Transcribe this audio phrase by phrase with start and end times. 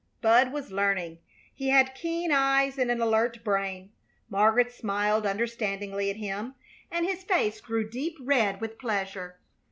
[0.19, 1.19] Bud was learning.
[1.53, 3.91] He had keen eyes and an alert brain.
[4.31, 6.55] Margaret smiled understandingly at him,
[6.91, 9.37] and his face grew deep red with pleasure.